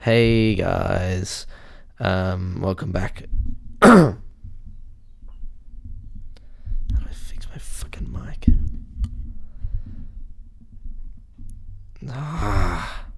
Hey 0.00 0.54
guys, 0.54 1.46
um, 2.00 2.62
welcome 2.62 2.90
back. 2.90 3.24
How 3.82 4.12
do 4.12 4.16
I 7.04 7.12
fix 7.12 7.46
my 7.50 7.58
fucking 7.58 8.10
mic? 8.10 8.46
Ah, 12.08 13.08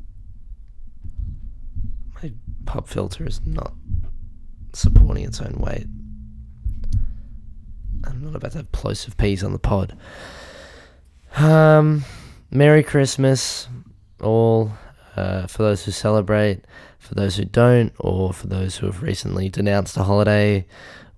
my 2.21 2.33
pop 2.67 2.89
filter 2.89 3.25
is 3.29 3.41
not 3.47 3.75
supporting 4.73 5.23
its 5.25 5.41
own 5.41 5.55
weight. 5.61 5.87
About 8.45 8.53
to 8.53 8.59
have 8.59 8.73
plosive 8.73 9.17
peas 9.17 9.43
on 9.43 9.55
the 9.55 9.59
pod. 9.59 9.97
Um, 11.35 12.05
Merry 12.51 12.83
Christmas, 12.83 13.69
all. 14.21 14.71
Uh, 15.17 15.47
for 15.47 15.63
those 15.63 15.83
who 15.83 15.91
celebrate, 15.91 16.67
for 16.99 17.15
those 17.15 17.37
who 17.37 17.47
don't, 17.47 17.95
or 17.99 18.35
for 18.35 18.47
those 18.47 18.77
who 18.77 18.85
have 18.85 19.01
recently 19.01 19.49
denounced 19.49 19.97
a 19.97 20.03
holiday, 20.03 20.67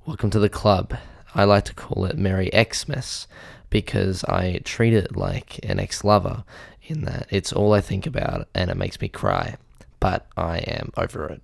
welcome 0.07 0.31
to 0.31 0.39
the 0.39 0.49
club. 0.49 0.97
I 1.35 1.43
like 1.43 1.65
to 1.65 1.75
call 1.75 2.05
it 2.05 2.17
Merry 2.17 2.49
Xmas 2.55 3.27
because 3.71 4.23
I 4.23 4.61
treat 4.63 4.93
it 4.93 5.17
like 5.17 5.59
an 5.65 5.81
ex 5.81 6.05
lover 6.05 6.45
in 6.85 7.01
that 7.07 7.27
it's 7.31 7.53
all 7.53 7.73
I 7.73 7.81
think 7.81 8.07
about 8.07 8.47
and 8.55 8.71
it 8.71 8.77
makes 8.77 9.01
me 9.01 9.09
cry. 9.09 9.57
But 9.99 10.29
I 10.37 10.59
am 10.59 10.93
over 10.97 11.27
it. 11.27 11.43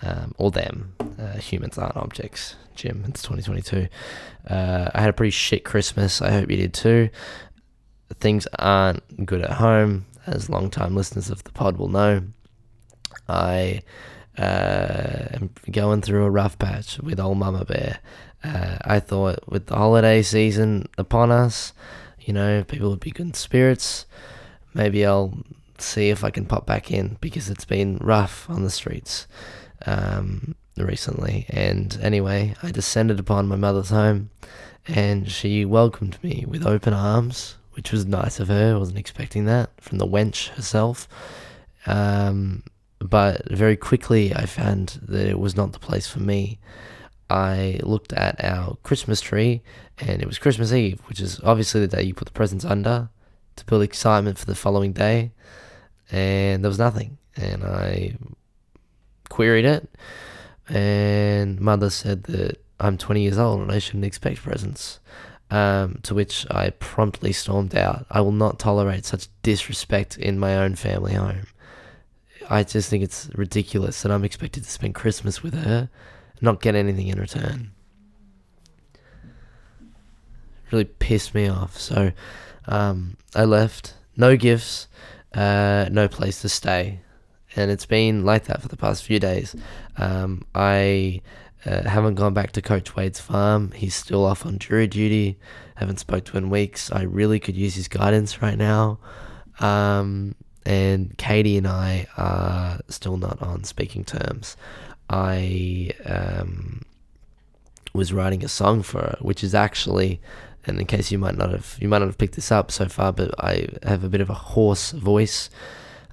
Um, 0.00 0.32
or 0.38 0.52
them. 0.52 0.94
Uh, 1.18 1.38
humans 1.38 1.76
aren't 1.76 1.96
objects. 1.96 2.54
Jim, 2.76 3.04
it's 3.08 3.20
2022. 3.22 3.88
Uh, 4.48 4.90
I 4.94 5.00
had 5.00 5.10
a 5.10 5.12
pretty 5.12 5.32
shit 5.32 5.64
Christmas. 5.64 6.22
I 6.22 6.30
hope 6.30 6.48
you 6.48 6.56
did 6.56 6.72
too. 6.72 7.10
Things 8.20 8.46
aren't 8.60 9.26
good 9.26 9.42
at 9.42 9.54
home 9.54 10.06
as 10.28 10.50
long-time 10.50 10.94
listeners 10.94 11.30
of 11.30 11.42
the 11.44 11.50
pod 11.50 11.76
will 11.76 11.88
know, 11.88 12.22
I 13.28 13.82
uh, 14.36 15.26
am 15.32 15.50
going 15.70 16.02
through 16.02 16.24
a 16.24 16.30
rough 16.30 16.58
patch 16.58 16.98
with 16.98 17.18
old 17.18 17.38
Mama 17.38 17.64
Bear. 17.64 17.98
Uh, 18.44 18.78
I 18.82 19.00
thought 19.00 19.48
with 19.48 19.66
the 19.66 19.76
holiday 19.76 20.22
season 20.22 20.88
upon 20.96 21.32
us, 21.32 21.72
you 22.20 22.32
know, 22.32 22.62
people 22.64 22.90
would 22.90 23.00
be 23.00 23.10
good 23.10 23.26
in 23.26 23.34
spirits. 23.34 24.06
Maybe 24.74 25.04
I'll 25.04 25.38
see 25.78 26.10
if 26.10 26.22
I 26.22 26.30
can 26.30 26.46
pop 26.46 26.66
back 26.66 26.90
in 26.90 27.16
because 27.20 27.48
it's 27.48 27.64
been 27.64 27.98
rough 27.98 28.48
on 28.50 28.62
the 28.62 28.70
streets 28.70 29.26
um, 29.86 30.54
recently. 30.76 31.46
And 31.48 31.98
anyway, 32.02 32.54
I 32.62 32.70
descended 32.70 33.18
upon 33.18 33.48
my 33.48 33.56
mother's 33.56 33.90
home 33.90 34.30
and 34.86 35.30
she 35.30 35.64
welcomed 35.64 36.18
me 36.22 36.44
with 36.48 36.66
open 36.66 36.94
arms 36.94 37.56
which 37.78 37.92
was 37.92 38.04
nice 38.04 38.40
of 38.40 38.48
her. 38.48 38.74
I 38.74 38.76
wasn't 38.76 38.98
expecting 38.98 39.44
that 39.44 39.70
from 39.80 39.98
the 39.98 40.06
wench 40.06 40.48
herself. 40.48 41.06
Um, 41.86 42.64
but 42.98 43.48
very 43.52 43.76
quickly, 43.76 44.34
I 44.34 44.46
found 44.46 44.98
that 45.02 45.28
it 45.28 45.38
was 45.38 45.54
not 45.54 45.72
the 45.72 45.78
place 45.78 46.08
for 46.08 46.18
me. 46.18 46.58
I 47.30 47.78
looked 47.84 48.12
at 48.12 48.42
our 48.42 48.76
Christmas 48.82 49.20
tree, 49.20 49.62
and 50.00 50.20
it 50.20 50.26
was 50.26 50.40
Christmas 50.40 50.72
Eve, 50.72 51.00
which 51.06 51.20
is 51.20 51.40
obviously 51.44 51.80
the 51.80 51.86
day 51.86 52.02
you 52.02 52.14
put 52.14 52.26
the 52.26 52.32
presents 52.32 52.64
under 52.64 53.10
to 53.54 53.64
build 53.66 53.82
excitement 53.82 54.38
for 54.38 54.46
the 54.46 54.56
following 54.56 54.92
day. 54.92 55.30
And 56.10 56.64
there 56.64 56.70
was 56.70 56.80
nothing. 56.80 57.16
And 57.36 57.62
I 57.62 58.16
queried 59.28 59.64
it, 59.64 59.88
and 60.68 61.60
mother 61.60 61.90
said 61.90 62.24
that 62.24 62.62
I'm 62.80 62.98
20 62.98 63.22
years 63.22 63.38
old 63.38 63.60
and 63.60 63.72
I 63.72 63.78
shouldn't 63.78 64.04
expect 64.04 64.42
presents. 64.42 65.00
Um, 65.50 66.00
to 66.02 66.14
which 66.14 66.46
I 66.50 66.68
promptly 66.78 67.32
stormed 67.32 67.74
out. 67.74 68.04
I 68.10 68.20
will 68.20 68.32
not 68.32 68.58
tolerate 68.58 69.06
such 69.06 69.28
disrespect 69.42 70.18
in 70.18 70.38
my 70.38 70.54
own 70.54 70.74
family 70.74 71.14
home. 71.14 71.46
I 72.50 72.64
just 72.64 72.90
think 72.90 73.02
it's 73.02 73.30
ridiculous 73.34 74.02
that 74.02 74.12
I'm 74.12 74.24
expected 74.26 74.64
to 74.64 74.70
spend 74.70 74.94
Christmas 74.94 75.42
with 75.42 75.54
her 75.54 75.88
and 76.32 76.42
not 76.42 76.60
get 76.60 76.74
anything 76.74 77.08
in 77.08 77.18
return. 77.18 77.70
Really 80.70 80.84
pissed 80.84 81.34
me 81.34 81.48
off. 81.48 81.78
So 81.78 82.12
um, 82.66 83.16
I 83.34 83.44
left. 83.44 83.94
No 84.18 84.36
gifts, 84.36 84.88
uh, 85.32 85.88
no 85.92 86.08
place 86.08 86.42
to 86.42 86.48
stay. 86.48 87.00
And 87.58 87.72
it's 87.72 87.86
been 87.86 88.24
like 88.24 88.44
that 88.44 88.62
for 88.62 88.68
the 88.68 88.76
past 88.76 89.02
few 89.02 89.18
days. 89.18 89.56
Um, 89.96 90.44
I 90.54 91.22
uh, 91.66 91.82
haven't 91.82 92.14
gone 92.14 92.32
back 92.32 92.52
to 92.52 92.62
Coach 92.62 92.94
Wade's 92.94 93.18
farm. 93.18 93.72
He's 93.72 93.96
still 93.96 94.24
off 94.24 94.46
on 94.46 94.60
jury 94.60 94.86
duty. 94.86 95.40
Haven't 95.74 95.98
spoke 95.98 96.24
to 96.26 96.38
in 96.38 96.50
weeks. 96.50 96.92
I 96.92 97.02
really 97.02 97.40
could 97.40 97.56
use 97.56 97.74
his 97.74 97.88
guidance 97.88 98.40
right 98.40 98.56
now. 98.56 99.00
Um, 99.58 100.36
and 100.64 101.18
Katie 101.18 101.56
and 101.56 101.66
I 101.66 102.06
are 102.16 102.78
still 102.90 103.16
not 103.16 103.42
on 103.42 103.64
speaking 103.64 104.04
terms. 104.04 104.56
I 105.10 105.90
um, 106.06 106.82
was 107.92 108.12
writing 108.12 108.44
a 108.44 108.48
song 108.48 108.84
for 108.84 108.98
her, 109.00 109.18
which 109.20 109.42
is 109.42 109.52
actually, 109.52 110.20
and 110.64 110.78
in 110.78 110.86
case 110.86 111.10
you 111.10 111.18
might 111.18 111.36
not 111.36 111.50
have 111.50 111.76
you 111.80 111.88
might 111.88 111.98
not 111.98 112.06
have 112.06 112.18
picked 112.18 112.36
this 112.36 112.52
up 112.52 112.70
so 112.70 112.86
far, 112.86 113.12
but 113.12 113.34
I 113.42 113.66
have 113.82 114.04
a 114.04 114.08
bit 114.08 114.20
of 114.20 114.30
a 114.30 114.34
hoarse 114.34 114.92
voice. 114.92 115.50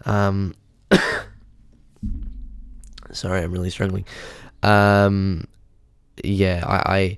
Um, 0.06 0.56
sorry, 3.16 3.42
I'm 3.42 3.52
really 3.52 3.70
struggling. 3.70 4.06
Um, 4.64 5.48
yeah, 6.24 6.64
I, 6.66 6.96
I 6.98 7.18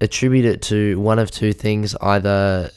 attribute 0.00 0.44
it 0.44 0.62
to 0.62 0.98
one 1.00 1.18
of 1.18 1.30
two 1.30 1.52
things 1.52 1.94
either 2.00 2.70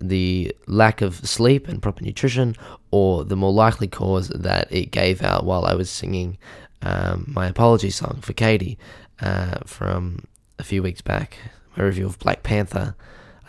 the 0.00 0.54
lack 0.66 1.00
of 1.00 1.16
sleep 1.28 1.68
and 1.68 1.82
proper 1.82 2.04
nutrition, 2.04 2.54
or 2.90 3.24
the 3.24 3.36
more 3.36 3.52
likely 3.52 3.88
cause 3.88 4.28
that 4.28 4.70
it 4.70 4.90
gave 4.90 5.22
out 5.22 5.44
while 5.44 5.64
I 5.64 5.74
was 5.74 5.90
singing 5.90 6.38
um, 6.82 7.24
my 7.26 7.48
apology 7.48 7.90
song 7.90 8.20
for 8.22 8.32
Katie 8.32 8.78
uh, 9.20 9.58
from 9.66 10.24
a 10.58 10.62
few 10.62 10.82
weeks 10.82 11.00
back, 11.00 11.38
my 11.76 11.84
review 11.84 12.06
of 12.06 12.18
Black 12.18 12.42
Panther. 12.42 12.94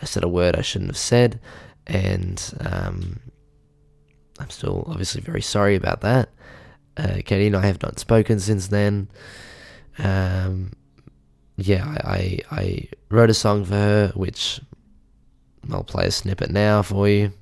I 0.02 0.04
said 0.06 0.24
a 0.24 0.28
word 0.28 0.56
I 0.56 0.62
shouldn't 0.62 0.90
have 0.90 0.96
said, 0.96 1.40
and 1.86 2.52
um, 2.60 3.20
I'm 4.38 4.50
still 4.50 4.84
obviously 4.88 5.20
very 5.20 5.42
sorry 5.42 5.76
about 5.76 6.00
that. 6.00 6.30
Uh, 6.96 7.20
Katie 7.24 7.46
and 7.46 7.56
I 7.56 7.66
have 7.66 7.82
not 7.82 7.98
spoken 7.98 8.40
since 8.40 8.68
then. 8.68 9.08
Um, 9.98 10.72
yeah, 11.56 11.84
I, 11.84 12.38
I, 12.50 12.60
I 12.60 12.88
wrote 13.10 13.30
a 13.30 13.34
song 13.34 13.64
for 13.64 13.74
her, 13.74 14.12
which 14.14 14.60
I'll 15.70 15.84
play 15.84 16.06
a 16.06 16.10
snippet 16.10 16.50
now 16.50 16.82
for 16.82 17.08
you. 17.08 17.32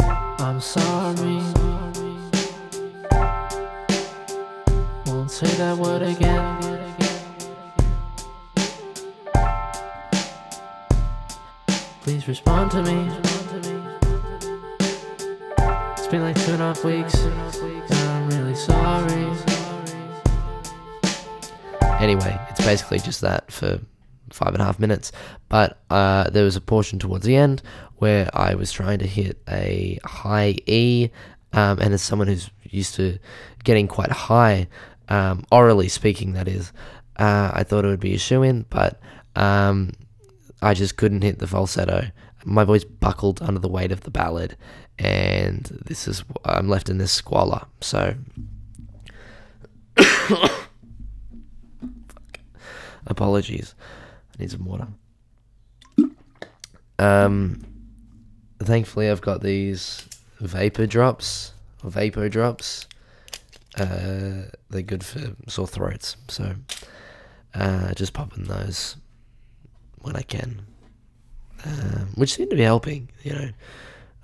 I'm 0.00 0.60
sorry. 0.60 1.42
Won't 5.06 5.30
say 5.30 5.46
that 5.56 5.76
word 5.78 6.02
again. 6.02 6.86
Please 12.02 12.28
respond 12.28 12.70
to 12.70 12.82
me. 12.84 13.35
It's 16.06 16.12
been 16.12 16.22
like 16.22 16.40
two 16.44 16.52
and 16.52 16.62
a 16.62 16.66
half 16.66 16.84
weeks 16.84 17.14
sorry. 18.56 19.26
Anyway, 21.98 22.40
it's 22.48 22.64
basically 22.64 23.00
just 23.00 23.22
that 23.22 23.50
for 23.50 23.80
five 24.30 24.52
and 24.52 24.62
a 24.62 24.64
half 24.64 24.78
minutes. 24.78 25.10
But 25.48 25.80
uh, 25.90 26.30
there 26.30 26.44
was 26.44 26.54
a 26.54 26.60
portion 26.60 27.00
towards 27.00 27.26
the 27.26 27.34
end 27.34 27.60
where 27.96 28.30
I 28.32 28.54
was 28.54 28.70
trying 28.70 29.00
to 29.00 29.06
hit 29.08 29.42
a 29.48 29.98
high 30.04 30.54
E, 30.66 31.10
um, 31.52 31.80
and 31.80 31.92
as 31.92 32.02
someone 32.02 32.28
who's 32.28 32.50
used 32.62 32.94
to 32.94 33.18
getting 33.64 33.88
quite 33.88 34.12
high, 34.12 34.68
um, 35.08 35.44
orally 35.50 35.88
speaking, 35.88 36.34
that 36.34 36.46
is, 36.46 36.72
uh, 37.16 37.50
I 37.52 37.64
thought 37.64 37.84
it 37.84 37.88
would 37.88 37.98
be 37.98 38.14
a 38.14 38.18
shoe 38.18 38.44
in, 38.44 38.64
but 38.70 39.00
um, 39.34 39.90
I 40.62 40.72
just 40.72 40.96
couldn't 40.96 41.22
hit 41.22 41.40
the 41.40 41.48
falsetto. 41.48 42.04
My 42.48 42.62
voice 42.62 42.84
buckled 42.84 43.42
under 43.42 43.58
the 43.58 43.66
weight 43.68 43.90
of 43.90 44.02
the 44.02 44.10
ballad, 44.10 44.56
and 44.98 45.64
this 45.84 46.06
is 46.06 46.22
I'm 46.44 46.68
left 46.68 46.88
in 46.88 46.98
this 46.98 47.10
squalor. 47.10 47.66
So 47.80 48.14
apologies. 53.06 53.74
I 54.32 54.42
need 54.42 54.50
some 54.52 54.64
water. 54.64 54.86
Um, 56.98 57.62
thankfully 58.62 59.10
I've 59.10 59.20
got 59.20 59.42
these 59.42 60.06
vapor 60.40 60.86
drops 60.86 61.52
or 61.82 61.90
vapor 61.90 62.28
drops. 62.28 62.86
Uh, 63.76 64.44
they're 64.70 64.82
good 64.82 65.04
for 65.04 65.34
sore 65.48 65.66
throats, 65.66 66.16
so 66.28 66.54
uh, 67.54 67.92
just 67.94 68.12
popping 68.12 68.44
those 68.44 68.96
when 69.98 70.16
I 70.16 70.22
can, 70.22 70.62
um, 71.66 72.08
which 72.14 72.34
seem 72.34 72.48
to 72.48 72.56
be 72.56 72.62
helping. 72.62 73.08
You 73.22 73.32
know, 73.32 73.48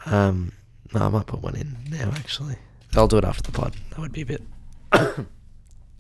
um, 0.07 0.53
no, 0.95 1.01
I 1.03 1.09
might 1.09 1.27
put 1.27 1.43
one 1.43 1.57
in 1.57 1.77
now. 1.91 2.11
Actually, 2.15 2.57
I'll 2.95 3.09
do 3.09 3.19
it 3.19 3.25
after 3.25 3.43
the 3.43 3.53
pod. 3.53 3.75
That 3.91 3.99
would 3.99 4.13
be 4.13 4.23
a 4.23 4.27
bit. 4.27 4.43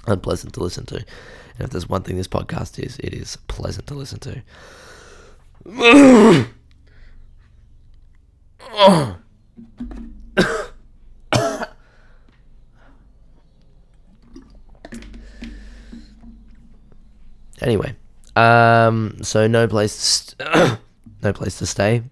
unpleasant 0.07 0.55
to 0.55 0.63
listen 0.63 0.87
to. 0.87 0.97
And 0.97 1.67
if 1.67 1.71
there's 1.71 1.89
one 1.89 2.03
thing 2.03 2.17
this 2.17 2.29
podcast 2.29 2.79
is, 2.83 2.99
it 2.99 3.15
is 3.15 3.37
pleasant 3.49 3.87
to 3.89 3.95
listen 3.95 4.19
to. 4.21 4.43
anyway, 17.61 17.95
um, 18.35 19.19
so 19.23 19.47
no 19.47 19.69
place, 19.69 19.95
to 19.95 20.01
st- 20.01 20.79
no 21.23 21.33
place 21.33 21.59
to 21.59 21.67
stay. 21.67 22.03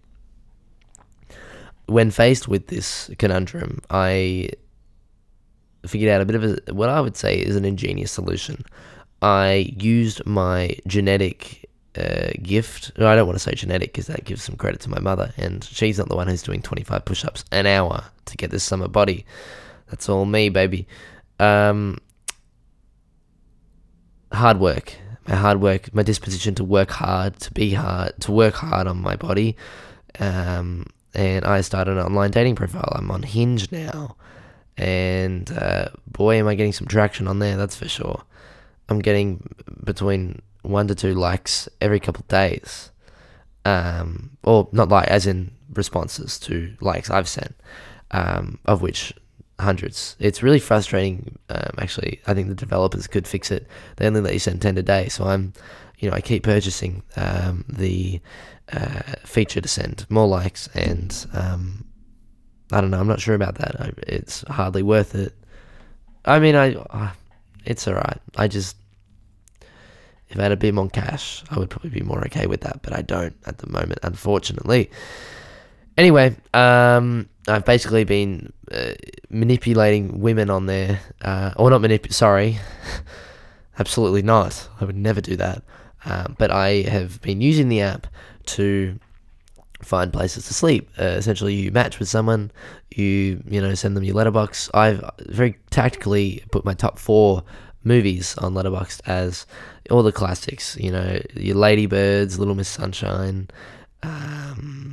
When 1.87 2.11
faced 2.11 2.47
with 2.47 2.69
this 2.69 3.11
conundrum, 3.19 3.81
I 3.91 4.51
figured 5.87 6.11
out 6.11 6.21
a 6.21 6.25
bit 6.25 6.37
of 6.37 6.45
a, 6.45 6.75
what 6.75 6.89
I 6.89 7.01
would 7.01 7.17
say 7.17 7.37
is 7.39 7.57
an 7.57 7.65
ingenious 7.65 8.13
solution. 8.13 8.65
I 9.23 9.75
used 9.77 10.25
my 10.25 10.77
genetic 10.87 11.69
uh, 11.97 12.31
gift. 12.43 12.93
I 12.97 13.15
don't 13.17 13.27
want 13.27 13.39
to 13.39 13.43
say 13.43 13.53
genetic 13.55 13.93
because 13.93 14.07
that 14.07 14.25
gives 14.25 14.43
some 14.43 14.57
credit 14.57 14.81
to 14.83 14.91
my 14.91 15.01
mother, 15.01 15.33
and 15.37 15.65
she's 15.65 15.99
not 15.99 16.09
the 16.09 16.17
one 16.17 16.29
who's 16.29 16.43
doing 16.43 16.63
25 16.63 17.05
push 17.05 17.25
ups 17.25 17.45
an 17.51 17.67
hour 17.67 18.05
to 18.27 18.37
get 18.37 18.51
this 18.51 18.65
summer 18.65 18.89
body. 18.89 19.25
That's 19.89 20.09
all 20.09 20.25
me, 20.25 20.49
baby. 20.49 20.87
Um, 21.39 21.99
hard 24.33 24.61
work. 24.61 24.95
My 25.31 25.37
hard 25.37 25.61
work, 25.61 25.95
my 25.95 26.03
disposition 26.03 26.57
to 26.57 26.65
work 26.65 26.91
hard, 26.91 27.39
to 27.39 27.53
be 27.53 27.73
hard, 27.73 28.21
to 28.23 28.33
work 28.33 28.55
hard 28.55 28.89
on 28.89 29.01
my 29.01 29.15
body. 29.15 29.57
Um, 30.19 30.87
and 31.15 31.45
I 31.45 31.61
started 31.61 31.99
an 31.99 32.05
online 32.05 32.33
dating 32.33 32.57
profile. 32.57 32.93
I'm 32.97 33.13
on 33.13 33.23
Hinge 33.23 33.71
now. 33.71 34.17
And 34.77 35.49
uh, 35.53 35.91
boy, 36.09 36.35
am 36.35 36.49
I 36.49 36.57
getting 36.57 36.73
some 36.73 36.89
traction 36.89 37.29
on 37.29 37.39
there, 37.39 37.57
that's 37.57 37.77
for 37.77 37.89
sure. 37.89 38.25
I'm 38.89 38.99
getting 38.99 39.49
between 39.85 40.43
one 40.63 40.89
to 40.89 40.97
two 40.97 41.15
likes 41.15 41.69
every 41.81 42.01
couple 42.01 42.23
of 42.23 42.29
days. 42.29 42.91
Um, 43.65 44.31
or 44.43 44.69
not 44.73 44.89
like, 44.89 45.07
as 45.07 45.29
in 45.29 45.53
responses 45.75 46.41
to 46.41 46.75
likes 46.81 47.09
I've 47.09 47.29
sent, 47.29 47.55
um, 48.11 48.59
of 48.65 48.83
which 48.83 49.15
hundreds. 49.61 50.17
It's 50.19 50.43
really 50.43 50.59
frustrating. 50.59 51.39
Um, 51.49 51.75
actually, 51.79 52.21
I 52.27 52.35
think 52.35 52.49
the 52.49 52.55
developers 52.55 53.07
could 53.07 53.27
fix 53.27 53.51
it. 53.51 53.67
They 53.97 54.07
only 54.07 54.21
let 54.21 54.33
you 54.33 54.39
send 54.39 54.61
ten 54.61 54.77
a 54.79 54.83
day, 54.83 55.09
so 55.09 55.25
I'm, 55.25 55.53
you 55.99 56.11
know, 56.11 56.17
I 56.17 56.21
keep 56.21 56.43
purchasing 56.43 57.03
um, 57.17 57.65
the 57.69 58.21
uh, 58.73 59.03
feature 59.25 59.61
to 59.61 59.69
send 59.69 60.07
more 60.11 60.29
likes, 60.29 60.69
and 60.75 61.27
um, 61.33 61.85
I 62.73 62.81
don't 62.81 62.91
know. 62.91 63.01
I'm 63.01 63.09
not 63.09 63.21
sure 63.21 63.35
about 63.35 63.57
that. 63.57 63.81
I, 63.81 63.93
it's 64.07 64.43
hardly 64.49 64.83
worth 64.83 65.15
it. 65.15 65.35
I 66.25 66.39
mean, 66.39 66.55
I, 66.55 66.75
uh, 66.75 67.13
it's 67.65 67.89
alright. 67.89 68.19
I 68.37 68.47
just, 68.47 68.77
if 70.29 70.39
I 70.39 70.43
had 70.43 70.53
a 70.53 70.57
bit 70.57 70.75
more 70.75 70.91
cash, 70.91 71.43
I 71.51 71.59
would 71.59 71.71
probably 71.71 71.91
be 71.91 72.03
more 72.03 72.23
okay 72.27 72.47
with 72.47 72.61
that, 72.61 72.83
but 72.83 72.93
I 72.93 73.01
don't 73.01 73.35
at 73.47 73.59
the 73.59 73.71
moment, 73.71 74.01
unfortunately. 74.03 74.91
Anyway, 75.97 76.37
um, 76.53 77.30
I've 77.49 77.65
basically 77.65 78.05
been 78.05 78.53
uh, 78.71 78.93
manipulating 79.31 80.21
women 80.21 80.51
on 80.51 80.67
there, 80.67 81.01
uh, 81.23 81.53
or 81.57 81.71
not 81.71 81.81
manip. 81.81 82.13
Sorry, 82.13 82.59
absolutely 83.79 84.23
not. 84.23 84.69
I 84.81 84.85
would 84.85 84.97
never 84.97 85.21
do 85.21 85.37
that. 85.37 85.63
Uh, 86.05 86.29
but 86.39 86.51
I 86.51 86.83
have 86.83 87.21
been 87.23 87.41
using 87.41 87.69
the 87.69 87.83
app 87.83 88.07
to 88.47 88.99
find 89.83 90.13
places 90.13 90.47
to 90.47 90.55
sleep. 90.55 90.91
Uh, 90.99 91.05
essentially, 91.05 91.55
you 91.55 91.71
match 91.71 91.99
with 91.99 92.09
someone, 92.09 92.51
you 92.91 93.43
you 93.47 93.61
know 93.61 93.75
send 93.75 93.97
them 93.97 94.05
your 94.05 94.15
Letterboxd. 94.15 94.71
I've 94.75 95.03
very 95.29 95.59
tactically 95.71 96.45
put 96.53 96.65
my 96.65 96.75
top 96.75 96.99
four 96.99 97.43
movies 97.85 98.37
on 98.39 98.55
Letterboxd 98.55 99.01
as 99.07 99.47
all 99.91 100.03
the 100.03 100.13
classics. 100.13 100.77
You 100.79 100.93
know, 100.93 101.21
your 101.35 101.57
Ladybirds, 101.57 102.39
Little 102.39 102.55
Miss 102.55 102.69
Sunshine. 102.69 103.49
Um, 104.03 104.90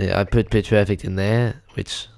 yeah, 0.00 0.18
I 0.20 0.24
put 0.24 0.50
Pitch 0.50 0.70
Perfect 0.70 1.04
in 1.04 1.16
there, 1.16 1.62
which 1.74 2.08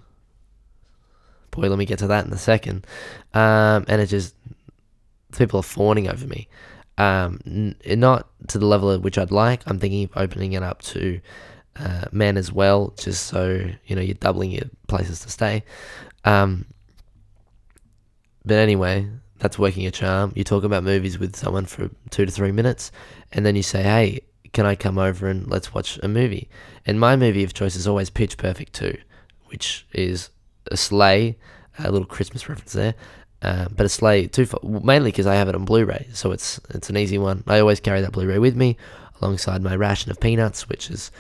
boy, 1.51 1.69
let 1.69 1.79
me 1.79 1.85
get 1.85 1.99
to 2.01 2.07
that 2.09 2.27
in 2.27 2.33
a 2.33 2.39
second. 2.39 2.87
Um, 3.35 3.85
and 3.89 4.01
it 4.01 4.07
just 4.07 4.35
people 5.37 5.61
are 5.61 5.65
fawning 5.65 6.09
over 6.09 6.27
me. 6.27 6.49
Um, 6.99 7.41
n- 7.47 7.77
not 7.87 8.29
to 8.49 8.59
the 8.59 8.67
level 8.67 8.91
at 8.91 9.03
which 9.03 9.19
I'd 9.19 9.31
like. 9.31 9.63
I'm 9.67 9.79
thinking 9.79 10.05
of 10.05 10.11
opening 10.17 10.53
it 10.53 10.63
up 10.63 10.83
to 10.83 11.21
uh, 11.77 12.05
men 12.13 12.37
as 12.37 12.53
well, 12.53 12.95
just 12.99 13.27
so 13.27 13.67
you 13.87 13.97
know 13.97 14.03
you're 14.03 14.15
doubling 14.15 14.51
your 14.51 14.65
places 14.89 15.21
to 15.21 15.31
stay. 15.31 15.65
Um, 16.25 16.67
but 18.45 18.57
anyway, 18.57 19.09
that's 19.39 19.59
working 19.59 19.87
a 19.87 19.91
charm. 19.91 20.33
You 20.35 20.45
talk 20.45 20.65
about 20.65 20.85
movies 20.85 21.19
with 21.19 21.37
someone 21.37 21.67
for 21.67 21.91
two 22.11 22.27
to 22.27 22.33
three 22.33 22.53
minutes, 22.53 22.93
and 23.33 23.47
then 23.47 23.57
you 23.57 23.63
say, 23.63 23.83
"Hey, 23.83 24.21
can 24.53 24.67
I 24.67 24.75
come 24.75 24.99
over 24.99 25.29
and 25.29 25.49
let's 25.51 25.75
watch 25.75 25.99
a 26.03 26.09
movie?" 26.09 26.49
And 26.87 26.99
my 26.99 27.17
movie 27.17 27.45
of 27.45 27.55
choice 27.55 27.77
is 27.77 27.87
always 27.87 28.11
Pitch 28.11 28.37
Perfect 28.37 28.73
2, 28.75 28.97
which 29.47 29.87
is 29.93 30.31
a 30.71 30.77
sleigh, 30.77 31.39
a 31.79 31.91
little 31.91 32.07
Christmas 32.07 32.49
reference 32.49 32.73
there. 32.73 32.95
Uh, 33.43 33.67
but 33.75 33.87
a 33.87 33.89
sleigh 33.89 34.29
too, 34.29 34.47
mainly 34.63 35.11
because 35.11 35.27
I 35.27 35.35
have 35.35 35.49
it 35.49 35.57
on 35.57 35.65
Blu-ray, 35.65 36.09
so 36.13 36.31
it's 36.31 36.61
it's 36.71 36.91
an 36.91 36.97
easy 36.97 37.19
one. 37.19 37.43
I 37.49 37.59
always 37.59 37.81
carry 37.81 38.01
that 38.01 38.13
Blu-ray 38.13 38.39
with 38.39 38.55
me, 38.55 38.77
alongside 39.21 39.63
my 39.63 39.75
ration 39.75 40.11
of 40.11 40.21
peanuts, 40.21 40.69
which 40.69 40.91
is 40.91 41.11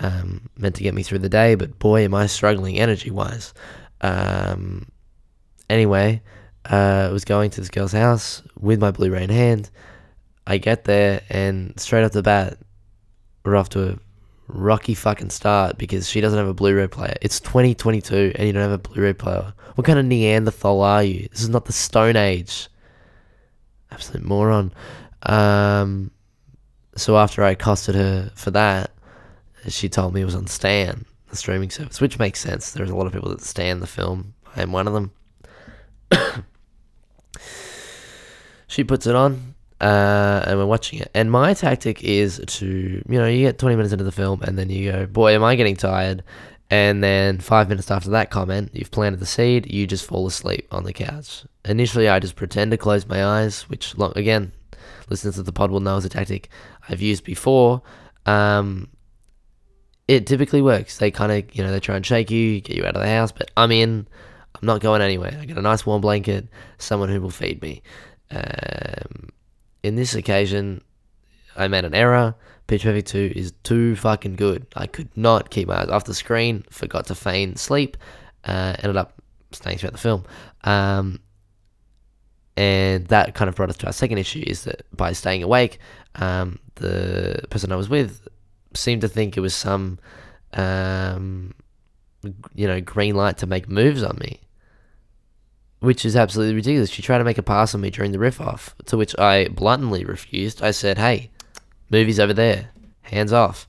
um, 0.00 0.48
meant 0.56 0.74
to 0.76 0.82
get 0.82 0.94
me 0.94 1.02
through 1.02 1.18
the 1.20 1.28
day. 1.28 1.54
But 1.54 1.78
boy, 1.78 2.04
am 2.04 2.14
I 2.14 2.26
struggling 2.26 2.78
energy-wise. 2.78 3.52
Um, 4.00 4.88
anyway, 5.68 6.22
uh, 6.70 7.08
I 7.08 7.12
was 7.12 7.24
going 7.24 7.50
to 7.50 7.60
this 7.60 7.70
girl's 7.70 7.92
house 7.92 8.42
with 8.58 8.80
my 8.80 8.90
Blu-ray 8.90 9.24
in 9.24 9.30
hand. 9.30 9.70
I 10.46 10.58
get 10.58 10.84
there, 10.84 11.22
and 11.28 11.78
straight 11.78 12.04
off 12.04 12.12
the 12.12 12.22
bat, 12.22 12.58
we're 13.46 13.56
off 13.56 13.68
to 13.70 13.92
a 13.92 13.98
rocky 14.48 14.94
fucking 14.94 15.30
start 15.30 15.78
because 15.78 16.08
she 16.08 16.20
doesn't 16.20 16.38
have 16.38 16.48
a 16.48 16.54
Blu-ray 16.54 16.88
player. 16.88 17.14
It's 17.22 17.38
2022 17.40 18.32
and 18.34 18.46
you 18.46 18.52
don't 18.52 18.62
have 18.62 18.72
a 18.72 18.78
Blu-ray 18.78 19.12
player. 19.14 19.54
What 19.76 19.86
kind 19.86 19.98
of 19.98 20.04
Neanderthal 20.04 20.82
are 20.82 21.02
you? 21.02 21.28
This 21.30 21.42
is 21.42 21.48
not 21.48 21.64
the 21.64 21.72
Stone 21.72 22.16
Age. 22.16 22.68
Absolute 23.90 24.24
moron. 24.24 24.72
Um, 25.22 26.10
so 26.96 27.16
after 27.16 27.44
I 27.44 27.50
accosted 27.52 27.94
her 27.94 28.32
for 28.34 28.50
that, 28.50 28.90
she 29.68 29.88
told 29.88 30.14
me 30.14 30.22
it 30.22 30.26
was 30.26 30.34
on 30.34 30.46
Stan, 30.46 31.04
the 31.30 31.36
streaming 31.36 31.70
service, 31.70 32.00
which 32.00 32.18
makes 32.18 32.40
sense. 32.40 32.72
There's 32.72 32.90
a 32.90 32.96
lot 32.96 33.06
of 33.06 33.12
people 33.12 33.30
that 33.30 33.42
stand 33.42 33.80
the 33.80 33.86
film. 33.86 34.34
I 34.56 34.62
am 34.62 34.72
one 34.72 34.88
of 34.88 34.92
them. 34.92 35.12
she 38.66 38.84
puts 38.84 39.06
it 39.06 39.14
on 39.14 39.55
uh, 39.80 40.44
and 40.46 40.58
we're 40.58 40.66
watching 40.66 41.00
it. 41.00 41.10
And 41.14 41.30
my 41.30 41.54
tactic 41.54 42.02
is 42.02 42.42
to, 42.46 42.66
you 42.66 43.18
know, 43.18 43.26
you 43.26 43.40
get 43.40 43.58
20 43.58 43.76
minutes 43.76 43.92
into 43.92 44.04
the 44.04 44.12
film 44.12 44.42
and 44.42 44.58
then 44.58 44.70
you 44.70 44.90
go, 44.90 45.06
boy, 45.06 45.34
am 45.34 45.44
I 45.44 45.54
getting 45.56 45.76
tired. 45.76 46.22
And 46.70 47.02
then 47.02 47.38
five 47.38 47.68
minutes 47.68 47.90
after 47.90 48.10
that 48.10 48.30
comment, 48.30 48.70
you've 48.72 48.90
planted 48.90 49.20
the 49.20 49.26
seed, 49.26 49.70
you 49.72 49.86
just 49.86 50.06
fall 50.06 50.26
asleep 50.26 50.66
on 50.72 50.84
the 50.84 50.92
couch. 50.92 51.44
Initially, 51.64 52.08
I 52.08 52.18
just 52.18 52.34
pretend 52.34 52.72
to 52.72 52.76
close 52.76 53.06
my 53.06 53.24
eyes, 53.24 53.62
which, 53.68 53.94
again, 54.16 54.52
listeners 55.08 55.38
of 55.38 55.44
the 55.44 55.52
pod 55.52 55.70
will 55.70 55.80
know 55.80 55.96
is 55.96 56.04
a 56.04 56.08
tactic 56.08 56.48
I've 56.88 57.02
used 57.02 57.22
before. 57.22 57.82
Um, 58.24 58.88
it 60.08 60.26
typically 60.26 60.62
works. 60.62 60.98
They 60.98 61.10
kind 61.10 61.30
of, 61.30 61.54
you 61.54 61.62
know, 61.62 61.70
they 61.70 61.80
try 61.80 61.96
and 61.96 62.04
shake 62.04 62.30
you, 62.30 62.60
get 62.60 62.76
you 62.76 62.84
out 62.84 62.96
of 62.96 63.02
the 63.02 63.08
house, 63.08 63.30
but 63.30 63.50
I'm 63.56 63.70
in. 63.70 64.08
I'm 64.54 64.66
not 64.66 64.80
going 64.80 65.02
anywhere. 65.02 65.38
I 65.38 65.44
got 65.44 65.58
a 65.58 65.62
nice 65.62 65.84
warm 65.84 66.00
blanket, 66.00 66.48
someone 66.78 67.10
who 67.10 67.20
will 67.20 67.30
feed 67.30 67.60
me. 67.60 67.82
Um, 68.30 69.28
in 69.86 69.94
this 69.94 70.14
occasion, 70.14 70.82
I 71.56 71.68
made 71.68 71.84
an 71.84 71.94
error. 71.94 72.34
Pitch 72.66 72.82
Perfect 72.82 73.06
2 73.08 73.32
is 73.36 73.52
too 73.62 73.94
fucking 73.94 74.34
good. 74.34 74.66
I 74.74 74.88
could 74.88 75.08
not 75.16 75.50
keep 75.50 75.68
my 75.68 75.80
eyes 75.80 75.88
off 75.88 76.04
the 76.04 76.14
screen, 76.14 76.64
forgot 76.70 77.06
to 77.06 77.14
feign 77.14 77.54
sleep, 77.54 77.96
uh, 78.44 78.74
ended 78.82 78.96
up 78.96 79.22
staying 79.52 79.78
throughout 79.78 79.92
the 79.92 79.98
film. 79.98 80.24
Um, 80.64 81.20
and 82.56 83.06
that 83.06 83.34
kind 83.34 83.48
of 83.48 83.54
brought 83.54 83.70
us 83.70 83.76
to 83.78 83.86
our 83.86 83.92
second 83.92 84.18
issue 84.18 84.42
is 84.44 84.64
that 84.64 84.82
by 84.96 85.12
staying 85.12 85.44
awake, 85.44 85.78
um, 86.16 86.58
the 86.74 87.42
person 87.50 87.70
I 87.70 87.76
was 87.76 87.88
with 87.88 88.26
seemed 88.74 89.02
to 89.02 89.08
think 89.08 89.36
it 89.36 89.40
was 89.40 89.54
some, 89.54 90.00
um, 90.54 91.54
you 92.54 92.66
know, 92.66 92.80
green 92.80 93.14
light 93.14 93.38
to 93.38 93.46
make 93.46 93.68
moves 93.68 94.02
on 94.02 94.18
me 94.18 94.40
which 95.80 96.04
is 96.04 96.16
absolutely 96.16 96.54
ridiculous. 96.54 96.90
She 96.90 97.02
tried 97.02 97.18
to 97.18 97.24
make 97.24 97.38
a 97.38 97.42
pass 97.42 97.74
on 97.74 97.80
me 97.80 97.90
during 97.90 98.12
the 98.12 98.18
riff 98.18 98.40
off, 98.40 98.74
to 98.86 98.96
which 98.96 99.18
I 99.18 99.48
bluntly 99.48 100.04
refused. 100.04 100.62
I 100.62 100.70
said, 100.70 100.98
"Hey, 100.98 101.30
movie's 101.90 102.20
over 102.20 102.32
there, 102.32 102.70
hands 103.02 103.32
off." 103.32 103.68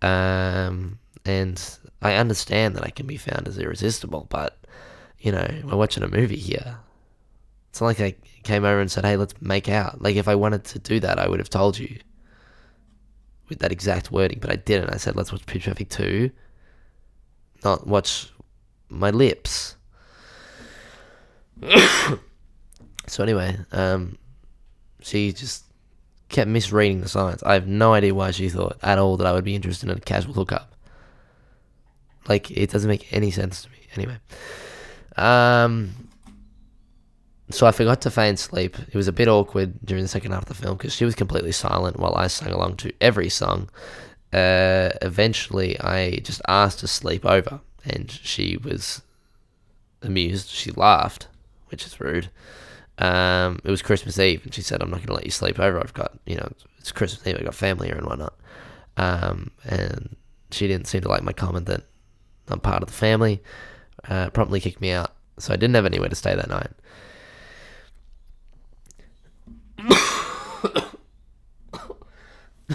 Um, 0.00 0.98
and 1.24 1.60
I 2.00 2.14
understand 2.14 2.76
that 2.76 2.84
I 2.84 2.90
can 2.90 3.06
be 3.06 3.16
found 3.16 3.48
as 3.48 3.58
irresistible, 3.58 4.26
but 4.30 4.58
you 5.18 5.32
know, 5.32 5.48
we're 5.64 5.76
watching 5.76 6.02
a 6.02 6.08
movie 6.08 6.36
here. 6.36 6.78
It's 7.70 7.80
not 7.80 7.86
like 7.86 8.00
I 8.00 8.14
came 8.42 8.64
over 8.64 8.80
and 8.80 8.90
said, 8.90 9.04
"Hey, 9.04 9.16
let's 9.16 9.34
make 9.40 9.68
out." 9.68 10.02
Like 10.02 10.16
if 10.16 10.28
I 10.28 10.34
wanted 10.34 10.64
to 10.64 10.78
do 10.78 11.00
that, 11.00 11.18
I 11.18 11.28
would 11.28 11.38
have 11.38 11.50
told 11.50 11.78
you 11.78 11.98
with 13.48 13.58
that 13.60 13.72
exact 13.72 14.12
wording, 14.12 14.38
but 14.40 14.50
I 14.50 14.56
didn't. 14.56 14.90
I 14.90 14.96
said, 14.96 15.16
"Let's 15.16 15.32
watch 15.32 15.46
Pitch 15.46 15.64
Perfect 15.64 15.92
2, 15.92 16.30
not 17.64 17.86
watch 17.86 18.32
my 18.88 19.10
lips." 19.10 19.76
So 23.12 23.22
anyway, 23.22 23.58
um, 23.72 24.16
she 25.00 25.32
just 25.32 25.64
kept 26.28 26.48
misreading 26.48 27.00
the 27.00 27.08
signs. 27.08 27.42
I 27.42 27.54
have 27.54 27.66
no 27.66 27.92
idea 27.92 28.14
why 28.14 28.30
she 28.30 28.48
thought 28.48 28.78
at 28.82 28.98
all 28.98 29.16
that 29.18 29.26
I 29.26 29.32
would 29.32 29.44
be 29.44 29.54
interested 29.54 29.90
in 29.90 29.96
a 29.96 30.00
casual 30.00 30.34
hookup. 30.34 30.74
Like 32.28 32.50
it 32.50 32.70
doesn't 32.70 32.88
make 32.88 33.12
any 33.12 33.30
sense 33.30 33.62
to 33.62 33.70
me. 33.70 33.76
Anyway, 33.96 34.16
um, 35.16 36.08
so 37.50 37.66
I 37.66 37.72
forgot 37.72 38.00
to 38.02 38.10
feign 38.10 38.38
sleep. 38.38 38.78
It 38.78 38.94
was 38.94 39.08
a 39.08 39.12
bit 39.12 39.28
awkward 39.28 39.74
during 39.84 40.02
the 40.02 40.08
second 40.08 40.32
half 40.32 40.44
of 40.44 40.48
the 40.48 40.54
film 40.54 40.78
because 40.78 40.94
she 40.94 41.04
was 41.04 41.14
completely 41.14 41.52
silent 41.52 41.98
while 41.98 42.14
I 42.14 42.28
sang 42.28 42.52
along 42.52 42.76
to 42.76 42.92
every 43.00 43.28
song. 43.28 43.68
Uh, 44.32 44.88
eventually, 45.02 45.78
I 45.78 46.20
just 46.22 46.40
asked 46.48 46.78
to 46.78 46.88
sleep 46.88 47.26
over, 47.26 47.60
and 47.84 48.10
she 48.10 48.56
was 48.56 49.02
amused. 50.00 50.48
She 50.48 50.70
laughed, 50.70 51.26
which 51.72 51.84
is 51.86 52.00
rude. 52.00 52.30
Um, 52.98 53.58
it 53.64 53.70
was 53.70 53.82
Christmas 53.82 54.18
Eve, 54.18 54.44
and 54.44 54.54
she 54.54 54.62
said, 54.62 54.82
"I'm 54.82 54.90
not 54.90 54.98
going 54.98 55.08
to 55.08 55.14
let 55.14 55.24
you 55.24 55.30
sleep 55.30 55.58
over. 55.58 55.80
I've 55.80 55.94
got, 55.94 56.12
you 56.26 56.36
know, 56.36 56.48
it's 56.78 56.92
Christmas 56.92 57.26
Eve. 57.26 57.36
I've 57.38 57.44
got 57.44 57.54
family 57.54 57.88
here 57.88 57.96
and 57.96 58.06
whatnot." 58.06 58.34
Um, 58.96 59.50
and 59.64 60.14
she 60.50 60.68
didn't 60.68 60.86
seem 60.86 61.00
to 61.00 61.08
like 61.08 61.22
my 61.22 61.32
comment 61.32 61.66
that 61.66 61.82
I'm 62.48 62.60
part 62.60 62.82
of 62.82 62.88
the 62.88 62.94
family. 62.94 63.42
Uh, 64.08 64.30
promptly 64.30 64.60
kicked 64.60 64.80
me 64.80 64.92
out, 64.92 65.12
so 65.38 65.52
I 65.52 65.56
didn't 65.56 65.74
have 65.74 65.86
anywhere 65.86 66.08
to 66.08 66.14
stay 66.14 66.34
that 66.34 66.48
night. 66.48 66.70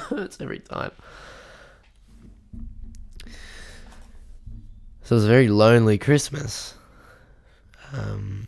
hurts 0.09 0.39
every 0.41 0.59
time. 0.59 0.91
So 5.03 5.15
it 5.15 5.19
was 5.19 5.25
a 5.25 5.29
very 5.29 5.47
lonely 5.47 5.97
Christmas. 5.97 6.73
Um, 7.93 8.47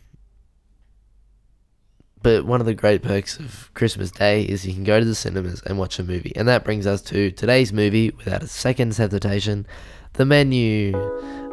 but 2.22 2.44
one 2.44 2.60
of 2.60 2.66
the 2.66 2.74
great 2.74 3.02
perks 3.02 3.38
of 3.38 3.70
Christmas 3.74 4.10
Day 4.10 4.42
is 4.42 4.66
you 4.66 4.74
can 4.74 4.84
go 4.84 5.00
to 5.00 5.06
the 5.06 5.14
cinemas 5.14 5.62
and 5.64 5.78
watch 5.78 5.98
a 5.98 6.04
movie. 6.04 6.32
And 6.36 6.46
that 6.48 6.64
brings 6.64 6.86
us 6.86 7.00
to 7.02 7.30
today's 7.30 7.72
movie, 7.72 8.10
without 8.10 8.42
a 8.42 8.46
second's 8.46 8.98
hesitation 8.98 9.66
The 10.14 10.26
Menu, 10.26 10.94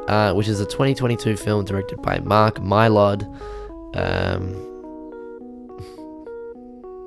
uh, 0.07 0.33
which 0.33 0.47
is 0.47 0.59
a 0.59 0.65
2022 0.65 1.37
film 1.37 1.63
directed 1.63 2.01
by 2.01 2.19
Mark 2.19 2.55
Mylod. 2.55 3.23
Um, 3.95 4.67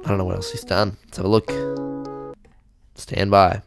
I 0.04 0.08
don't 0.08 0.16
know 0.16 0.24
what 0.24 0.36
else 0.36 0.52
he's 0.52 0.64
done. 0.64 0.96
Let's 1.04 1.18
have 1.18 1.26
a 1.26 1.28
look. 1.28 1.50
Stand 2.94 3.30
by. 3.30 3.62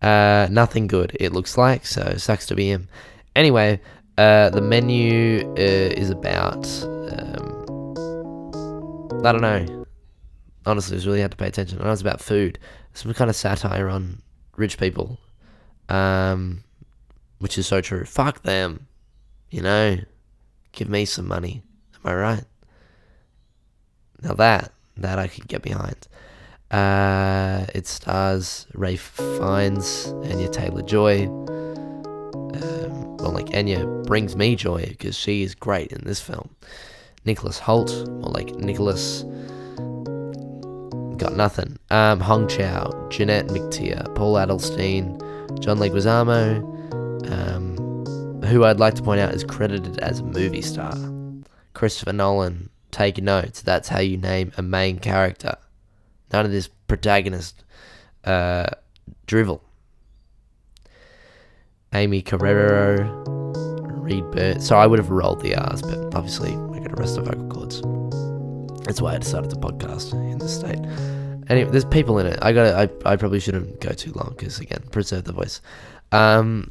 Uh, 0.00 0.48
nothing 0.50 0.88
good, 0.88 1.16
it 1.20 1.32
looks 1.32 1.56
like, 1.56 1.86
so 1.86 2.16
sucks 2.16 2.46
to 2.46 2.56
be 2.56 2.68
him. 2.68 2.88
Anyway, 3.36 3.80
uh, 4.18 4.50
the 4.50 4.60
menu 4.60 5.48
uh, 5.52 5.54
is 5.56 6.10
about. 6.10 6.66
Um, 6.84 7.51
I 9.24 9.32
don't 9.32 9.40
know. 9.40 9.86
Honestly, 10.66 10.94
it 10.94 10.98
was 10.98 11.06
really 11.06 11.20
hard 11.20 11.32
to 11.32 11.36
pay 11.36 11.48
attention. 11.48 11.80
I 11.80 11.84
know 11.84 11.92
it's 11.92 12.00
about 12.00 12.20
food. 12.20 12.58
Some 12.94 13.12
kind 13.14 13.30
of 13.30 13.36
satire 13.36 13.88
on 13.88 14.22
rich 14.56 14.78
people. 14.78 15.18
Um, 15.88 16.64
which 17.38 17.58
is 17.58 17.66
so 17.66 17.80
true. 17.80 18.04
Fuck 18.04 18.42
them. 18.42 18.86
You 19.50 19.62
know? 19.62 19.98
Give 20.72 20.88
me 20.88 21.04
some 21.04 21.28
money. 21.28 21.62
Am 21.94 22.10
I 22.10 22.14
right? 22.14 22.44
Now 24.22 24.34
that, 24.34 24.72
that 24.96 25.18
I 25.18 25.26
could 25.26 25.48
get 25.48 25.62
behind. 25.62 26.08
Uh, 26.70 27.66
it 27.74 27.86
stars 27.86 28.66
Ralph 28.74 29.00
Fiennes, 29.00 30.06
Anya 30.24 30.48
Taylor 30.48 30.82
Joy. 30.82 31.26
Um, 31.26 33.16
well, 33.18 33.32
like 33.32 33.54
Anya 33.54 33.86
brings 34.06 34.34
me 34.36 34.56
joy 34.56 34.86
because 34.88 35.16
she 35.16 35.42
is 35.42 35.54
great 35.54 35.92
in 35.92 36.04
this 36.04 36.20
film. 36.20 36.50
Nicholas 37.24 37.58
Hoult, 37.60 37.90
or 38.24 38.30
like 38.30 38.54
Nicholas, 38.56 39.24
got 41.18 41.36
nothing. 41.36 41.78
Um, 41.90 42.20
Hong 42.20 42.48
Chau, 42.48 43.08
Janet 43.10 43.48
McTeer, 43.48 44.12
Paul 44.14 44.34
Adelstein, 44.34 45.18
John 45.60 45.78
Leguizamo, 45.78 46.62
um, 47.30 48.42
who 48.44 48.64
I'd 48.64 48.80
like 48.80 48.94
to 48.94 49.02
point 49.02 49.20
out 49.20 49.32
is 49.32 49.44
credited 49.44 49.98
as 50.00 50.18
a 50.18 50.24
movie 50.24 50.62
star. 50.62 50.92
Christopher 51.74 52.12
Nolan, 52.12 52.70
take 52.90 53.22
notes. 53.22 53.62
That's 53.62 53.88
how 53.88 54.00
you 54.00 54.16
name 54.16 54.52
a 54.56 54.62
main 54.62 54.98
character. 54.98 55.56
None 56.32 56.44
of 56.44 56.50
this 56.52 56.68
protagonist 56.88 57.62
uh, 58.24 58.66
drivel. 59.26 59.62
Aimee 61.94 62.22
Carrero, 62.22 63.06
Reed 64.02 64.28
Burt. 64.30 64.62
So 64.62 64.76
I 64.76 64.86
would 64.86 64.98
have 64.98 65.10
rolled 65.10 65.42
the 65.42 65.54
R's, 65.54 65.82
but 65.82 66.14
obviously 66.14 66.56
Rest 66.90 67.16
the 67.16 67.22
vocal 67.22 67.48
cords. 67.48 67.80
That's 68.84 69.00
why 69.00 69.14
I 69.14 69.18
decided 69.18 69.50
to 69.50 69.56
podcast 69.56 70.12
in 70.12 70.38
this 70.38 70.56
state. 70.56 70.78
Anyway, 71.48 71.70
there's 71.70 71.84
people 71.84 72.18
in 72.18 72.26
it. 72.26 72.38
I 72.42 72.52
got. 72.52 72.74
I 72.74 73.12
I 73.12 73.16
probably 73.16 73.40
shouldn't 73.40 73.80
go 73.80 73.90
too 73.90 74.12
long 74.12 74.34
because 74.36 74.60
again, 74.60 74.82
preserve 74.90 75.24
the 75.24 75.32
voice. 75.32 75.60
Um, 76.10 76.70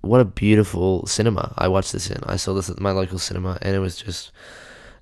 what 0.00 0.20
a 0.20 0.24
beautiful 0.24 1.06
cinema 1.06 1.54
I 1.58 1.68
watched 1.68 1.92
this 1.92 2.10
in. 2.10 2.18
I 2.24 2.36
saw 2.36 2.54
this 2.54 2.70
at 2.70 2.80
my 2.80 2.90
local 2.90 3.18
cinema, 3.18 3.58
and 3.62 3.74
it 3.74 3.78
was 3.78 3.96
just 3.96 4.32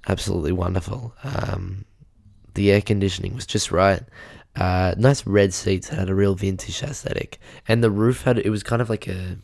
absolutely 0.09 0.53
wonderful. 0.53 1.15
Um, 1.25 1.85
the 2.55 2.71
air 2.73 2.81
conditioning 2.81 3.35
was 3.35 3.47
just 3.47 3.71
right. 3.71 4.03
Uh, 4.57 4.95
nice 4.97 5.27
red 5.27 5.53
seats 5.53 5.89
had 5.89 6.09
a 6.09 6.15
real 6.15 6.35
vintage 6.35 6.83
aesthetic, 6.83 7.39
and 7.69 7.85
the 7.85 7.91
roof 7.91 8.23
had 8.23 8.39
it 8.39 8.51
was 8.51 8.63
kind 8.63 8.81
of 8.81 8.89
like 8.89 9.07
a 9.07 9.37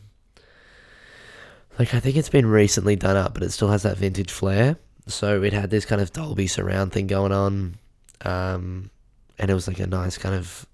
like 1.79 1.93
I 1.93 1.99
think 1.99 2.17
it's 2.17 2.29
been 2.29 2.45
recently 2.45 2.95
done 2.95 3.17
up, 3.17 3.33
but 3.33 3.43
it 3.43 3.51
still 3.51 3.69
has 3.69 3.83
that 3.83 3.97
vintage 3.97 4.31
flair. 4.31 4.77
So 5.07 5.43
it 5.43 5.53
had 5.53 5.69
this 5.69 5.85
kind 5.85 6.01
of 6.01 6.13
Dolby 6.13 6.47
surround 6.47 6.93
thing 6.93 7.07
going 7.07 7.31
on, 7.31 7.75
um, 8.21 8.89
and 9.37 9.51
it 9.51 9.53
was 9.53 9.67
like 9.67 9.79
a 9.79 9.87
nice 9.87 10.17
kind 10.17 10.35
of 10.35 10.65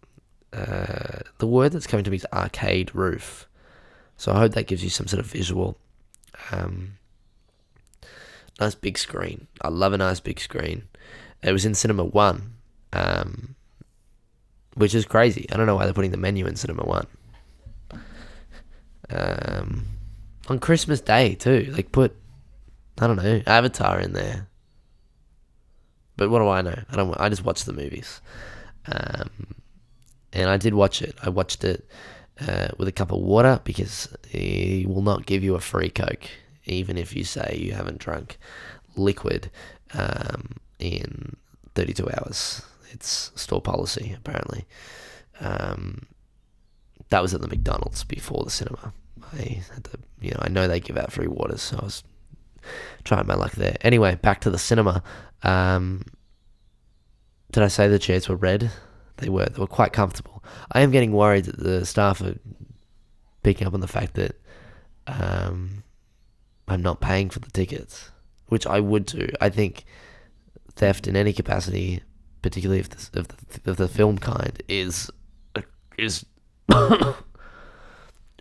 uh, 0.54 1.20
the 1.38 1.48
word 1.48 1.72
that's 1.72 1.88
coming 1.88 2.04
to 2.04 2.12
me 2.12 2.18
is 2.18 2.26
arcade 2.34 2.94
roof. 2.96 3.48
So 4.18 4.34
I 4.34 4.40
hope 4.40 4.54
that 4.54 4.68
gives 4.68 4.84
you 4.84 4.90
some 4.90 5.08
sort 5.08 5.20
of 5.20 5.26
visual. 5.26 5.78
Um, 6.52 6.98
nice 8.60 8.76
big 8.76 8.98
screen. 8.98 9.48
I 9.62 9.70
love 9.70 9.94
a 9.94 9.98
nice 9.98 10.20
big 10.20 10.40
screen. 10.40 10.84
It 11.42 11.54
was 11.54 11.66
in 11.66 11.76
Cinema 11.76 12.04
One, 12.04 12.56
um, 12.92 13.56
which 14.76 14.94
is 14.94 15.06
crazy. 15.06 15.48
I 15.52 15.58
don't 15.58 15.66
know 15.66 15.76
why 15.76 15.86
they're 15.86 15.94
putting 15.94 16.12
the 16.12 16.18
menu 16.18 16.46
in 16.46 16.56
Cinema 16.56 16.84
One. 16.84 17.08
Um, 19.10 19.86
on 20.50 20.60
Christmas 20.60 21.02
Day 21.02 21.36
too, 21.36 21.72
like 21.72 21.92
put, 21.92 22.16
I 23.00 23.08
don't 23.08 23.18
know, 23.18 23.42
Avatar 23.46 24.00
in 24.00 24.14
there. 24.14 24.48
But 26.18 26.30
what 26.30 26.40
do 26.40 26.50
I 26.50 26.62
know? 26.62 26.78
I 26.92 26.96
don't. 26.96 27.20
I 27.20 27.30
just 27.30 27.46
watch 27.46 27.64
the 27.64 27.72
movies, 27.72 28.20
um, 28.88 29.56
and 30.34 30.50
I 30.50 30.58
did 30.58 30.74
watch 30.74 31.02
it. 31.02 31.16
I 31.24 31.30
watched 31.30 31.64
it 31.64 31.88
uh, 32.46 32.70
with 32.78 32.90
a 32.90 32.92
cup 32.92 33.14
of 33.14 33.20
water 33.20 33.62
because 33.64 34.14
he 34.28 34.86
will 34.86 35.02
not 35.02 35.26
give 35.26 35.46
you 35.46 35.56
a 35.56 35.62
free 35.62 35.90
Coke, 35.90 36.30
even 36.66 36.98
if 36.98 37.16
you 37.16 37.24
say 37.24 37.58
you 37.62 37.72
haven't 37.72 38.00
drunk 38.00 38.38
liquid. 38.98 39.50
Um, 39.94 40.60
in 40.80 41.36
32 41.76 42.10
hours. 42.10 42.64
It's 42.92 43.32
store 43.36 43.62
policy, 43.62 44.16
apparently. 44.18 44.66
Um, 45.40 46.08
that 47.10 47.22
was 47.22 47.34
at 47.34 47.42
the 47.42 47.48
McDonald's 47.48 48.04
before 48.04 48.44
the 48.44 48.50
cinema. 48.50 48.94
I 49.34 49.64
had 49.74 49.84
to, 49.86 50.00
you 50.22 50.32
know, 50.32 50.40
I 50.42 50.50
know 50.50 50.68
they 50.68 50.80
give 50.80 50.98
out 50.98 51.12
free 51.12 51.28
waters, 51.28 51.62
so 51.62 51.78
I 51.80 51.86
was 51.86 52.04
trying 53.04 53.28
my 53.28 53.36
luck 53.36 53.54
there. 53.54 53.78
Anyway, 53.82 54.16
back 54.16 54.42
to 54.42 54.50
the 54.50 54.58
cinema. 54.58 55.04
Um, 55.44 56.04
did 57.52 57.64
I 57.64 57.68
say 57.68 57.88
the 57.88 58.00
chairs 58.00 58.30
were 58.30 58.36
red? 58.36 58.72
They 59.18 59.30
were. 59.30 59.46
They 59.46 59.60
were 59.60 59.68
quite 59.68 59.94
comfortable. 59.94 60.44
I 60.72 60.82
am 60.82 60.92
getting 60.92 61.12
worried 61.12 61.46
that 61.46 61.60
the 61.60 61.86
staff 61.86 62.22
are 62.22 62.36
picking 63.44 63.68
up 63.68 63.74
on 63.74 63.80
the 63.80 63.88
fact 63.88 64.16
that 64.16 64.40
um, 65.08 65.84
I'm 66.68 66.82
not 66.82 67.02
paying 67.02 67.30
for 67.30 67.40
the 67.40 67.52
tickets, 67.52 68.12
which 68.48 68.66
I 68.66 68.80
would 68.80 69.06
do. 69.06 69.30
I 69.42 69.50
think 69.50 69.86
theft 70.76 71.08
in 71.08 71.16
any 71.16 71.34
capacity, 71.34 72.04
particularly 72.42 72.80
if 72.80 72.90
the, 72.90 73.20
of 73.20 73.28
the, 73.28 73.72
of 73.72 73.78
the 73.78 73.88
film 73.88 74.18
kind, 74.18 74.62
is 74.68 75.10
is 75.98 76.26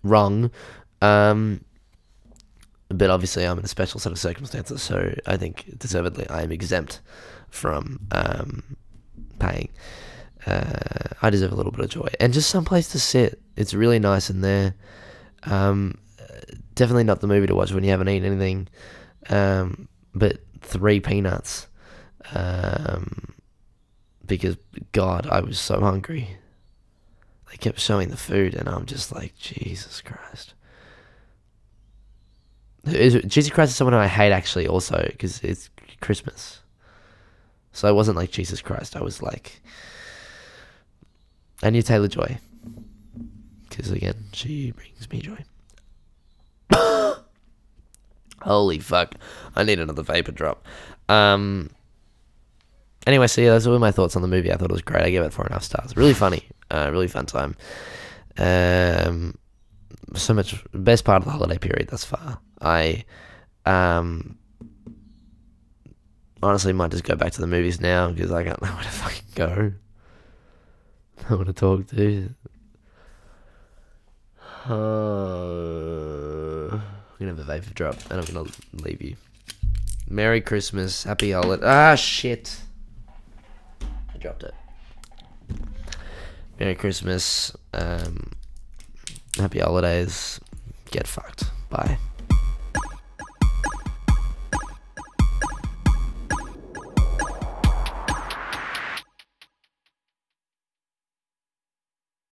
wrong. 0.09 0.51
Um, 1.03 1.65
but 2.89 3.11
obviously, 3.11 3.45
I'm 3.45 3.59
in 3.59 3.65
a 3.65 3.69
special 3.69 4.01
set 4.01 4.13
of 4.13 4.19
circumstances, 4.19 4.81
so 4.83 5.15
I 5.27 5.37
think 5.37 5.79
deservedly 5.79 6.29
I 6.29 6.43
am 6.43 6.53
exempt 6.53 7.01
from 7.51 8.01
um, 8.13 8.77
paying. 9.39 9.69
Uh, 10.47 11.11
I 11.21 11.31
deserve 11.31 11.53
a 11.53 11.55
little 11.55 11.73
bit 11.73 11.85
of 11.85 11.91
joy 11.91 12.09
and 12.21 12.33
just 12.33 12.49
some 12.49 12.65
place 12.65 12.89
to 12.93 12.99
sit. 12.99 13.41
It's 13.57 13.75
really 13.75 13.99
nice 13.99 14.31
in 14.31 14.41
there. 14.41 14.75
Um, 15.45 15.99
definitely 16.75 17.05
not 17.05 17.21
the 17.21 17.27
movie 17.27 17.47
to 17.49 17.55
watch 17.55 17.73
when 17.73 17.85
you 17.85 17.91
haven't 17.91 18.09
eaten 18.09 18.33
anything. 18.33 18.69
Um, 19.29 19.89
but 20.15 20.39
three 20.61 21.01
peanuts 21.01 21.67
um, 22.35 23.35
because 24.27 24.57
God, 24.93 25.27
I 25.27 25.41
was 25.41 25.59
so 25.59 25.81
hungry. 25.81 26.39
They 27.51 27.57
kept 27.57 27.81
showing 27.81 28.09
the 28.09 28.17
food, 28.17 28.55
and 28.55 28.69
I'm 28.69 28.87
just 28.87 29.13
like, 29.13 29.37
Jesus 29.37 30.03
Christ. 30.03 30.55
Jesus 32.87 33.51
Christ 33.51 33.71
is 33.71 33.77
someone 33.77 33.95
I 33.95 34.07
hate 34.07 34.33
actually, 34.33 34.67
also 34.67 35.07
because 35.11 35.41
it's 35.41 35.69
Christmas. 36.01 36.61
So 37.73 37.89
I 37.89 37.93
wasn't 37.93 38.17
like 38.17 38.31
Jesus 38.31 38.63
Christ. 38.63 38.97
I 38.97 39.03
was 39.03 39.23
like, 39.23 39.61
Anya 41.63 41.83
Taylor 41.83 42.09
Joy 42.09 42.39
because 43.79 43.93
again, 43.93 44.25
she 44.33 44.73
brings 44.73 45.11
me 45.11 45.21
joy. 45.21 45.45
Holy 48.43 48.79
fuck! 48.79 49.15
I 49.55 49.63
need 49.63 49.79
another 49.79 50.03
vapor 50.03 50.33
drop. 50.33 50.67
Um. 51.09 51.71
Anyway, 53.07 53.27
so 53.29 53.41
yeah, 53.41 53.51
those 53.51 53.69
were 53.69 53.79
my 53.79 53.93
thoughts 53.93 54.17
on 54.17 54.23
the 54.23 54.29
movie. 54.29 54.53
I 54.53 54.57
thought 54.57 54.71
it 54.71 54.73
was 54.73 54.83
great. 54.83 55.05
I 55.05 55.11
gave 55.11 55.23
it 55.23 55.33
four 55.33 55.45
and 55.45 55.53
a 55.53 55.55
half 55.55 55.63
stars. 55.63 55.97
Really 55.97 56.13
funny. 56.13 56.43
Uh, 56.71 56.89
really 56.93 57.09
fun 57.09 57.27
time. 57.27 57.57
Um, 58.37 59.37
so 60.15 60.35
much 60.35 60.63
best 60.73 61.05
part 61.05 61.23
of 61.23 61.25
the 61.25 61.31
holiday 61.31 61.59
period 61.59 61.89
thus 61.89 62.05
far. 62.05 62.41
I 62.61 63.05
um 63.67 64.39
honestly 66.43 66.73
might 66.73 66.91
just 66.91 67.05
go 67.05 67.15
back 67.17 67.33
to 67.33 67.41
the 67.41 67.47
movies 67.47 67.81
now 67.81 68.11
because 68.11 68.33
I 68.33 68.43
don't 68.43 68.61
know 68.63 68.69
where 68.75 68.83
to 68.83 68.89
fucking 68.89 69.25
go. 69.35 69.73
I 71.29 71.35
want 71.35 71.47
to 71.47 71.53
talk 71.53 71.87
to. 71.89 72.35
Uh, 74.67 74.71
I'm 76.71 76.81
gonna 77.19 77.31
have 77.31 77.39
a 77.39 77.45
vapor 77.45 77.75
drop 77.75 77.97
and 78.11 78.21
I'm 78.21 78.27
gonna 78.33 78.51
leave 78.73 79.03
you. 79.03 79.17
Merry 80.09 80.41
Christmas, 80.41 81.05
Happy 81.05 81.33
Holiday. 81.33 81.67
Ah 81.67 81.95
shit! 81.95 82.61
I 83.83 84.19
dropped 84.19 84.43
it. 84.43 84.55
Merry 86.59 86.75
Christmas. 86.75 87.57
Um, 87.73 88.33
happy 89.37 89.61
holidays. 89.61 90.41
Get 90.91 91.07
fucked. 91.07 91.45
Bye. 91.71 91.99